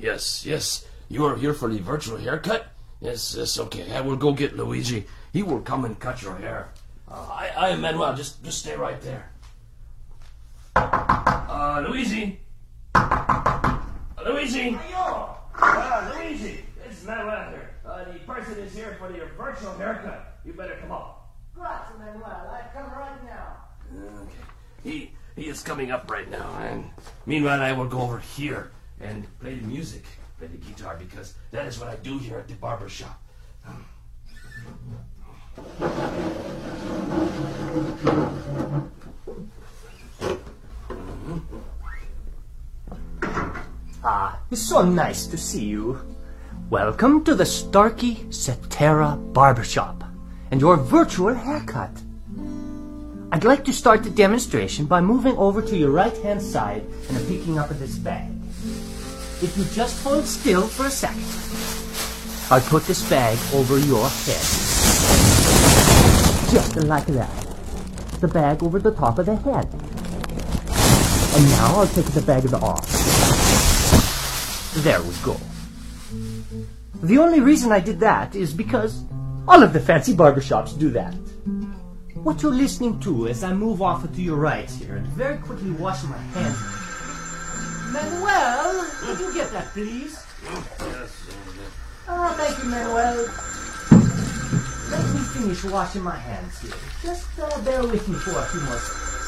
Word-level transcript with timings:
yes, 0.00 0.46
yes. 0.46 0.86
You 1.08 1.24
are 1.26 1.36
here 1.36 1.54
for 1.54 1.68
the 1.68 1.78
virtual 1.78 2.16
haircut? 2.16 2.66
Yes, 3.00 3.34
yes, 3.36 3.58
okay. 3.58 3.92
I 3.92 4.00
will 4.00 4.16
go 4.16 4.32
get 4.32 4.56
Luigi. 4.56 5.04
He 5.32 5.42
will 5.42 5.60
come 5.60 5.84
and 5.84 5.98
cut 5.98 6.22
your 6.22 6.36
hair. 6.36 6.68
Uh, 7.08 7.28
I, 7.30 7.48
I 7.56 7.68
am 7.70 7.80
Manuel. 7.80 8.14
Just, 8.14 8.42
just 8.44 8.60
stay 8.60 8.76
right 8.76 9.00
there. 9.02 9.30
Uh, 10.76 11.84
Luigi? 11.86 12.40
Uh, 12.94 13.78
Luigi? 14.24 14.78
Uh, 15.54 16.12
Luigi, 16.14 16.64
it's 16.86 17.04
Manuel 17.04 17.50
here. 17.50 17.70
Uh, 17.84 18.04
the 18.04 18.18
person 18.20 18.58
is 18.58 18.74
here 18.74 18.96
for 18.98 19.14
your 19.14 19.26
virtual 19.36 19.74
haircut. 19.74 20.38
You 20.44 20.54
better 20.54 20.78
come 20.80 20.92
up. 20.92 21.34
Grazie, 21.54 21.98
Manuel. 21.98 22.24
I 22.24 22.62
come 22.72 22.90
right 22.92 23.24
now. 23.26 23.56
Okay. 23.94 24.32
He 24.82 25.11
he 25.36 25.48
is 25.48 25.62
coming 25.62 25.90
up 25.90 26.10
right 26.10 26.30
now, 26.30 26.50
and 26.60 26.90
meanwhile 27.26 27.60
I 27.60 27.72
will 27.72 27.86
go 27.86 28.00
over 28.00 28.18
here 28.18 28.70
and 29.00 29.26
play 29.40 29.54
the 29.54 29.66
music, 29.66 30.04
play 30.38 30.48
the 30.48 30.58
guitar, 30.58 30.96
because 30.98 31.34
that 31.50 31.66
is 31.66 31.78
what 31.78 31.88
I 31.88 31.96
do 31.96 32.18
here 32.18 32.38
at 32.38 32.48
the 32.48 32.54
barber 32.54 32.88
shop. 32.88 33.18
Ah, 44.04 44.40
it's 44.50 44.62
so 44.62 44.82
nice 44.82 45.26
to 45.26 45.38
see 45.38 45.64
you. 45.64 46.00
Welcome 46.68 47.24
to 47.24 47.34
the 47.34 47.46
Starkey 47.46 48.26
Cetera 48.30 49.16
Barbershop 49.16 50.04
and 50.50 50.60
your 50.60 50.76
virtual 50.76 51.34
haircut. 51.34 51.90
I'd 53.32 53.44
like 53.44 53.64
to 53.64 53.72
start 53.72 54.04
the 54.04 54.10
demonstration 54.10 54.84
by 54.84 55.00
moving 55.00 55.38
over 55.38 55.62
to 55.62 55.74
your 55.74 55.90
right-hand 55.90 56.42
side 56.42 56.84
and 57.08 57.28
picking 57.28 57.58
up 57.58 57.70
this 57.70 57.96
bag. 57.96 58.30
If 59.40 59.56
you 59.56 59.64
just 59.72 60.04
hold 60.04 60.26
still 60.26 60.66
for 60.68 60.84
a 60.84 60.90
second, 60.90 61.24
I'll 62.52 62.60
put 62.68 62.84
this 62.84 63.08
bag 63.08 63.38
over 63.54 63.78
your 63.78 64.06
head. 64.06 64.44
Just 66.52 66.76
like 66.84 67.06
that. 67.06 67.32
The 68.20 68.28
bag 68.28 68.62
over 68.62 68.78
the 68.78 68.92
top 68.92 69.18
of 69.18 69.24
the 69.24 69.36
head. 69.36 69.64
And 71.34 71.48
now 71.56 71.76
I'll 71.80 71.88
take 71.88 72.12
the 72.12 72.20
bag 72.20 72.44
of 72.44 72.50
the 72.50 72.58
off. 72.58 72.86
There 74.84 75.00
we 75.00 75.14
go. 75.24 75.40
The 77.02 77.16
only 77.16 77.40
reason 77.40 77.72
I 77.72 77.80
did 77.80 77.98
that 78.00 78.36
is 78.36 78.52
because 78.52 79.02
all 79.48 79.62
of 79.62 79.72
the 79.72 79.80
fancy 79.80 80.12
barbershops 80.14 80.78
do 80.78 80.90
that. 80.90 81.14
What 82.22 82.40
you're 82.40 82.54
listening 82.54 83.00
to 83.00 83.26
as 83.26 83.42
I 83.42 83.52
move 83.52 83.82
off 83.82 84.06
to 84.06 84.22
your 84.22 84.36
right 84.36 84.70
here 84.70 84.94
and 84.94 85.06
very 85.08 85.38
quickly 85.38 85.72
wash 85.72 86.04
my 86.04 86.16
hands. 86.16 86.56
Manuel, 87.90 88.86
could 89.00 89.18
you 89.18 89.34
get 89.34 89.50
that, 89.50 89.66
please? 89.72 90.24
Yes. 90.78 91.26
Ah, 92.06 92.32
thank 92.38 92.62
you, 92.62 92.70
Manuel. 92.70 93.26
Let 94.88 95.02
me 95.14 95.20
finish 95.34 95.64
washing 95.64 96.02
my 96.02 96.14
hands 96.14 96.60
here. 96.62 96.78
Just 97.02 97.26
uh, 97.40 97.60
bear 97.62 97.82
with 97.82 98.06
me 98.06 98.14
for 98.14 98.38
a 98.38 98.46
few 98.46 98.60
more 98.60 98.78
seconds. 98.78 99.26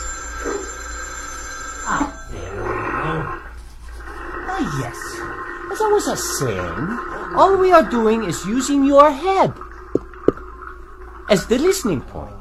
Ah, 1.91 2.15
there 2.31 2.53
we 2.55 2.59
go. 2.63 3.15
Ah, 4.55 4.63
yes. 4.79 4.99
As 5.73 5.81
I 5.83 5.89
was 5.91 6.07
uh, 6.07 6.15
saying, 6.15 7.35
all 7.35 7.57
we 7.57 7.73
are 7.73 7.91
doing 7.91 8.23
is 8.23 8.47
using 8.47 8.85
your 8.85 9.11
head 9.11 9.53
as 11.29 11.49
the 11.49 11.59
listening 11.59 12.01
point. 12.01 12.34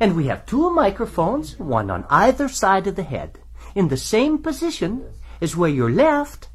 And 0.00 0.14
we 0.14 0.26
have 0.26 0.46
two 0.46 0.70
microphones, 0.70 1.58
one 1.58 1.90
on 1.90 2.04
either 2.08 2.48
side 2.48 2.86
of 2.86 2.94
the 2.96 3.02
head, 3.02 3.38
in 3.74 3.88
the 3.88 3.96
same 3.96 4.38
position 4.38 5.04
as 5.40 5.56
where 5.56 5.70
your 5.70 5.90
left 5.90 6.48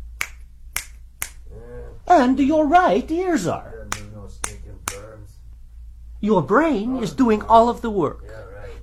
and 2.08 2.40
your 2.40 2.68
right 2.68 3.10
ears 3.12 3.48
are. 3.48 3.90
Your 6.22 6.42
brain 6.42 7.04
is 7.04 7.12
doing 7.12 7.42
all 7.44 7.68
of 7.68 7.82
the 7.82 7.90
work, 7.90 8.24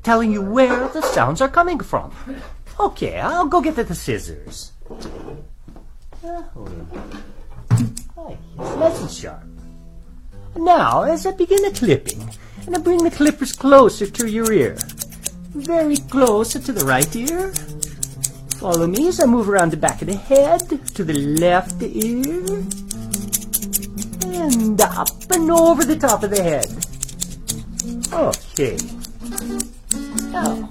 telling 0.02 0.30
you 0.30 0.42
where 0.42 0.88
the 0.88 1.00
sounds 1.00 1.40
are 1.40 1.48
coming 1.48 1.80
from. 1.80 2.12
Okay, 2.78 3.18
I'll 3.18 3.46
go 3.46 3.62
get 3.62 3.76
the 3.76 3.94
scissors. 3.94 4.72
Oh, 6.22 8.36
yes, 8.58 8.76
nice 8.76 9.00
and 9.00 9.10
sharp. 9.10 9.42
Now, 10.56 11.04
as 11.04 11.24
I 11.24 11.32
begin 11.32 11.62
the 11.62 11.70
clipping, 11.70 12.28
and 12.66 12.76
I 12.76 12.78
bring 12.80 13.02
the 13.04 13.10
clippers 13.10 13.52
closer 13.52 14.06
to 14.06 14.30
your 14.30 14.52
ear, 14.52 14.76
very 15.54 15.96
close 15.96 16.52
to 16.52 16.72
the 16.72 16.84
right 16.84 17.14
ear. 17.16 17.52
Follow 18.58 18.86
me 18.86 19.08
as 19.08 19.20
I 19.20 19.26
move 19.26 19.48
around 19.48 19.70
the 19.72 19.76
back 19.76 20.02
of 20.02 20.08
the 20.08 20.16
head 20.16 20.68
to 20.94 21.02
the 21.04 21.14
left 21.14 21.82
ear, 21.82 22.62
and 24.32 24.80
up 24.80 25.08
and 25.30 25.50
over 25.50 25.84
the 25.84 25.96
top 25.96 26.22
of 26.22 26.30
the 26.30 26.42
head. 26.42 26.68
Okay. 28.12 28.76
Now, 30.30 30.68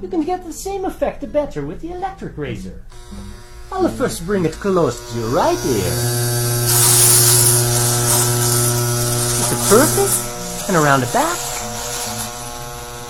you 0.00 0.08
can 0.08 0.24
get 0.24 0.44
the 0.44 0.52
same 0.52 0.84
effect 0.84 1.30
better 1.32 1.66
with 1.66 1.80
the 1.80 1.92
electric 1.92 2.38
razor. 2.38 2.82
I'll 3.70 3.88
first 3.88 4.24
bring 4.26 4.44
it 4.46 4.52
close 4.52 5.12
to 5.12 5.18
your 5.18 5.28
right 5.28 5.58
ear. 5.66 5.92
It's 9.36 9.68
perfect, 9.68 10.29
and 10.70 10.76
around 10.76 11.00
the 11.00 11.06
back, 11.06 11.36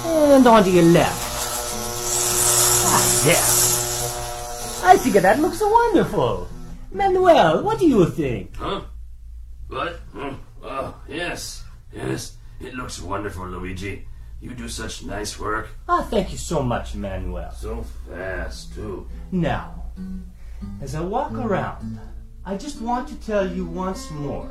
and 0.06 0.46
onto 0.46 0.70
your 0.70 0.84
left. 0.96 1.20
Ah, 2.88 3.26
yes. 3.26 4.80
I 4.82 4.96
think 4.96 5.16
that 5.16 5.38
looks 5.40 5.60
wonderful. 5.60 6.48
Manuel, 6.90 7.62
what 7.62 7.78
do 7.78 7.86
you 7.86 8.06
think? 8.06 8.56
Huh? 8.56 8.80
What? 9.68 9.92
Hmm. 10.16 10.36
Oh, 10.62 10.94
yes, 11.06 11.62
yes. 11.92 12.38
It 12.60 12.72
looks 12.72 12.98
wonderful, 12.98 13.46
Luigi. 13.46 14.08
You 14.40 14.54
do 14.54 14.66
such 14.66 15.04
nice 15.04 15.38
work. 15.38 15.68
Ah, 15.86 16.00
thank 16.08 16.32
you 16.32 16.38
so 16.38 16.62
much, 16.62 16.94
Manuel. 16.94 17.52
So 17.52 17.84
fast, 18.08 18.72
too. 18.72 19.06
Now, 19.32 19.84
as 20.80 20.94
I 20.94 21.02
walk 21.02 21.32
around, 21.32 22.00
I 22.42 22.56
just 22.56 22.80
want 22.80 23.08
to 23.08 23.16
tell 23.16 23.46
you 23.46 23.66
once 23.66 24.10
more 24.12 24.48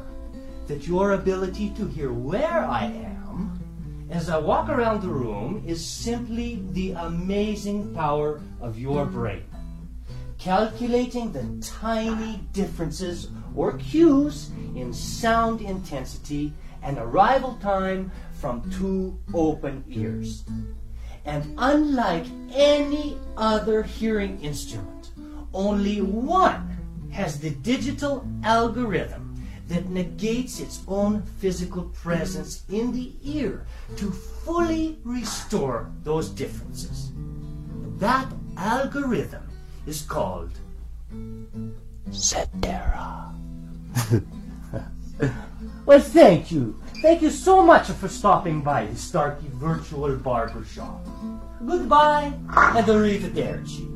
that 0.70 0.88
your 0.88 1.14
ability 1.14 1.72
to 1.72 1.88
hear 1.88 2.14
where 2.14 2.64
I 2.64 2.86
am 2.86 3.60
as 4.12 4.30
I 4.30 4.38
walk 4.38 4.70
around 4.70 5.02
the 5.02 5.08
room 5.08 5.64
is 5.66 5.84
simply 5.84 6.64
the 6.74 6.92
amazing 6.92 7.94
power 7.96 8.40
of 8.62 8.78
your 8.78 9.08
brain. 9.08 9.44
Calculating 10.38 11.32
the 11.32 11.44
tiny 11.60 12.42
differences 12.54 13.30
or 13.56 13.78
cues 13.78 14.52
in 14.76 14.94
sound 14.94 15.62
intensity 15.62 16.54
and 16.84 17.00
arrival 17.00 17.58
time 17.62 18.12
from 18.34 18.70
two 18.70 19.18
open 19.34 19.84
ears. 19.90 20.44
And 21.26 21.56
unlike 21.58 22.28
any 22.54 23.18
other 23.36 23.82
hearing 23.82 24.40
instrument, 24.40 25.12
only 25.52 26.02
one 26.02 27.10
has 27.12 27.40
the 27.40 27.50
digital 27.50 28.24
algorithm 28.44 29.29
that 29.70 29.90
negates 29.90 30.60
its 30.60 30.82
own 30.88 31.22
physical 31.40 31.84
presence 32.02 32.64
in 32.70 32.92
the 32.92 33.14
ear 33.24 33.66
to 33.96 34.12
fully 34.12 34.98
restore 35.04 35.92
those 36.04 36.30
differences. 36.30 37.12
That 37.98 38.28
algorithm 38.58 39.48
is 39.86 40.02
called 40.02 40.52
Cetera. 42.12 43.32
well, 45.86 46.00
thank 46.00 46.52
you. 46.52 46.76
Thank 47.02 47.22
you 47.22 47.30
so 47.30 47.62
much 47.62 47.88
for 47.88 48.08
stopping 48.08 48.62
by 48.62 48.86
the 48.86 48.96
Starkey 48.96 49.48
Virtual 49.54 50.16
Barber 50.16 50.66
Shop. 50.66 51.00
Goodbye 51.66 52.34
and 52.50 52.88
arrivederci. 52.88 53.89